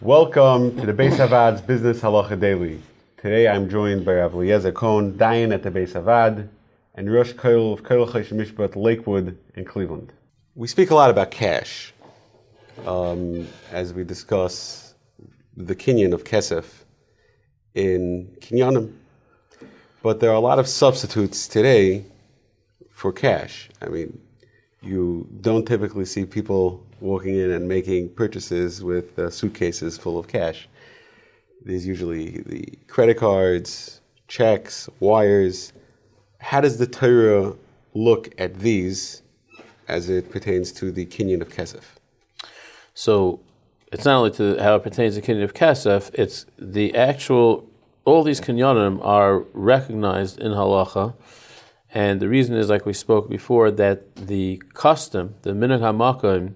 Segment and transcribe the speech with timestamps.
[0.00, 2.80] Welcome to the Beis HaVaad's Business Halacha Daily.
[3.16, 6.48] Today I'm joined by Rav Eliezer Cohen, Dayan at the Beis Havad,
[6.94, 10.12] and Rosh Koil of Koil Chaysh Mishpat Lakewood in Cleveland.
[10.54, 11.92] We speak a lot about cash
[12.86, 14.94] um, as we discuss
[15.56, 16.84] the kinyan of kesef
[17.74, 18.92] in kinyanim,
[20.04, 22.04] but there are a lot of substitutes today
[22.92, 23.68] for cash.
[23.82, 24.20] I mean,
[24.82, 30.28] you don't typically see people walking in and making purchases with uh, suitcases full of
[30.28, 30.68] cash.
[31.64, 35.72] There's usually the credit cards, checks, wires.
[36.38, 37.54] How does the Torah
[37.94, 39.22] look at these
[39.88, 41.82] as it pertains to the kinyan of kesef?
[42.94, 43.40] So
[43.92, 47.68] it's not only to how it pertains to the kinyan of kesef, it's the actual,
[48.04, 51.14] all these kinyanim are recognized in halacha.
[51.92, 56.54] And the reason is, like we spoke before, that the custom, the minhag hamakom,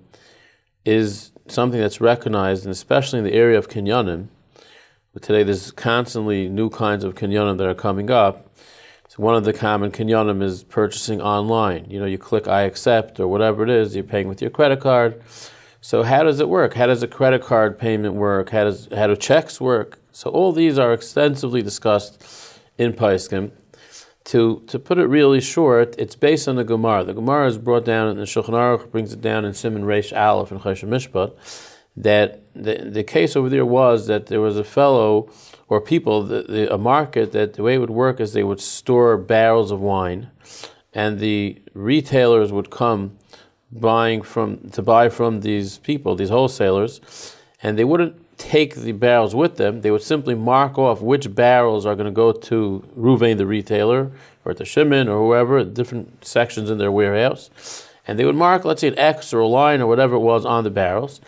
[0.84, 4.28] is something that's recognized, and especially in the area of kinyanim.
[5.12, 8.54] But today, there's constantly new kinds of kinyanim that are coming up.
[9.08, 11.86] So one of the common kinyanim is purchasing online.
[11.90, 14.80] You know, you click I accept or whatever it is, you're paying with your credit
[14.80, 15.22] card.
[15.82, 16.74] So how does it work?
[16.74, 18.50] How does a credit card payment work?
[18.50, 19.98] How does how do checks work?
[20.12, 22.24] So all these are extensively discussed
[22.78, 23.50] in Paiskim.
[24.26, 27.04] To to put it really short, it's based on the Gemara.
[27.04, 30.16] The Gemara is brought down and the Shulchan Aruch brings it down in Simon Reish
[30.16, 31.32] Aleph and Choshen Mishpat
[31.96, 35.30] that the the case over there was that there was a fellow
[35.68, 38.60] or people the, the, a market that the way it would work is they would
[38.60, 40.30] store barrels of wine,
[40.92, 43.18] and the retailers would come
[43.70, 49.34] buying from to buy from these people, these wholesalers, and they wouldn't take the barrels
[49.34, 49.82] with them.
[49.82, 54.10] They would simply mark off which barrels are going to go to Ruvain, the retailer,
[54.44, 57.50] or to Shimon, or whoever, different sections in their warehouse.
[58.06, 60.44] And they would mark, let's say, an X or a line or whatever it was
[60.44, 61.20] on the barrels.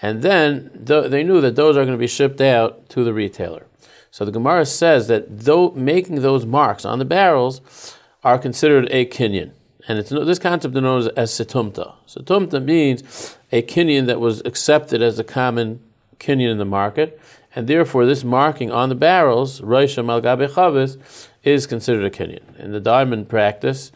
[0.00, 3.12] And then th- they knew that those are going to be shipped out to the
[3.12, 3.66] retailer.
[4.12, 9.06] So the Gemara says that though making those marks on the barrels are considered a
[9.06, 9.50] kinyan.
[9.88, 11.94] And it's this concept is known as setumta.
[12.06, 15.80] Setumta means a kinyan that was accepted as a common
[16.20, 17.20] kinyan in the market,
[17.56, 22.58] and therefore this marking on the barrels, Roisha Malgabe Chavis, is considered a kinyan.
[22.60, 23.90] In the diamond practice,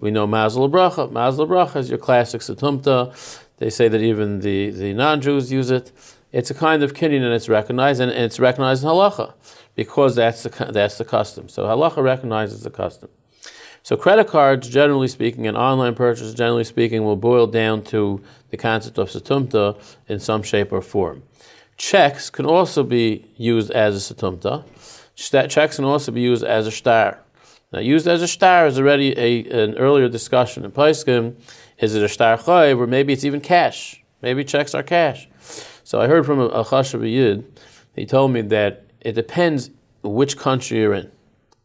[0.00, 1.10] we know Mazel Bracha.
[1.10, 3.14] Mazel Bracha is your classic Satumta.
[3.58, 5.92] They say that even the, the non Jews use it.
[6.32, 9.32] It's a kind of kinyan and it's recognized, and it's recognized in halacha
[9.74, 11.48] because that's the, that's the custom.
[11.48, 13.10] So halacha recognizes the custom.
[13.86, 18.20] So credit cards, generally speaking, and online purchases, generally speaking, will boil down to
[18.50, 21.22] the concept of satumta in some shape or form.
[21.76, 24.64] Checks can also be used as a satumta.
[25.14, 27.18] Checks can also be used as a shtar.
[27.72, 31.34] Now, used as a shtar is already a, an earlier discussion in Paiskim.
[31.78, 34.02] Is it a shtar chayiv, or maybe it's even cash?
[34.22, 35.28] Maybe checks are cash.
[35.84, 37.44] So I heard from a, a Chashav Yid,
[37.94, 39.70] he told me that it depends
[40.02, 41.10] which country you're in.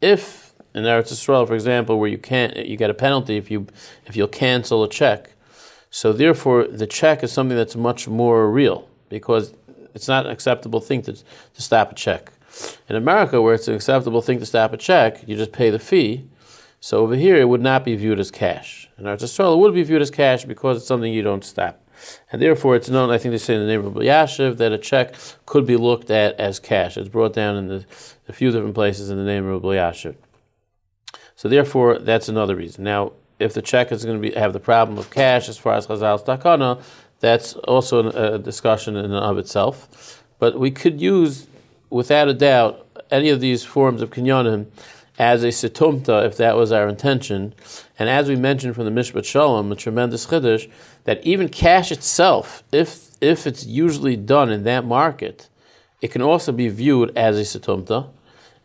[0.01, 3.67] If in Eretz Yisrael, for example, where you can't, you get a penalty if you
[4.05, 5.31] if you'll cancel a check.
[5.89, 9.53] So therefore, the check is something that's much more real because
[9.93, 12.31] it's not an acceptable thing to, to stop a check.
[12.89, 15.79] In America, where it's an acceptable thing to stop a check, you just pay the
[15.79, 16.27] fee.
[16.79, 18.89] So over here, it would not be viewed as cash.
[18.97, 21.79] In Eretz Yisrael, it would be viewed as cash because it's something you don't stop.
[22.31, 24.77] And therefore, it's known, I think they say in the name of Yashiv, that a
[24.77, 25.15] check
[25.45, 26.97] could be looked at as cash.
[26.97, 27.85] It's brought down in the,
[28.27, 30.15] a few different places in the name of Yashiv.
[31.35, 32.83] So therefore, that's another reason.
[32.83, 35.73] Now, if the check is going to be, have the problem of cash as far
[35.73, 36.81] as Chazal's takana,
[37.21, 40.23] that's also a discussion in and of itself.
[40.39, 41.47] But we could use,
[41.89, 44.65] without a doubt, any of these forms of kinyanim
[45.19, 47.53] as a situmta, if that was our intention.
[47.99, 50.69] And as we mentioned from the Mishpat Shalom, a tremendous chiddush,
[51.03, 55.47] that even cash itself, if if it's usually done in that market,
[56.01, 58.09] it can also be viewed as a situmta.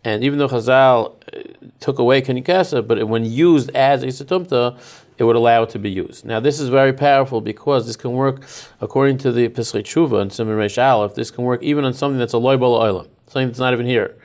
[0.03, 4.79] And even though Chazal uh, took away kenikasa, but when used as a situmta,
[5.19, 6.25] it would allow it to be used.
[6.25, 8.43] Now, this is very powerful because this can work,
[8.81, 12.19] according to the Pischei Tshuva and Simon Reish Aleph, this can work even on something
[12.19, 14.17] that's a loibol oilam, something that's not even here.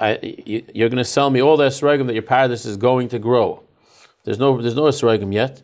[0.00, 3.08] I, you, are going to sell me all the esrogim that your pardes is going
[3.08, 3.62] to grow.
[4.24, 5.62] There's no, there's no esrogim yet.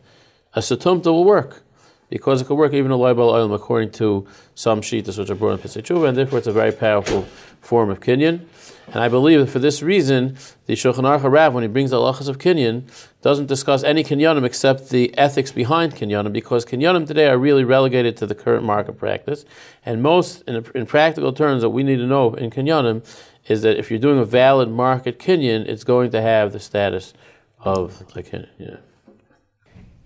[0.53, 1.63] A satumta will work
[2.11, 5.53] because it could work even a loibol oilam according to some shitas which are brought
[5.53, 7.23] in Pischei Tshuva, and therefore it's a very powerful
[7.61, 8.45] form of kinyan.
[8.87, 10.35] And I believe that for this reason,
[10.65, 12.83] the Shulchan Aruch Rav, when he brings the halachas of kinyan,
[13.21, 18.17] doesn't discuss any kinyanim except the ethics behind kinyanim, because kinyanim today are really relegated
[18.17, 19.45] to the current market practice.
[19.85, 23.05] And most, in, in practical terms, what we need to know in kinyanim
[23.47, 27.13] is that if you're doing a valid market kinyan, it's going to have the status
[27.61, 28.49] of a kinyan.
[28.57, 28.77] Yeah.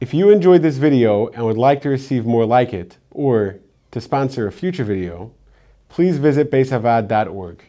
[0.02, 3.60] If you enjoyed this video and would like to receive more like it, or
[3.92, 5.32] to sponsor a future video,
[5.88, 7.64] please visit beishavaad.org.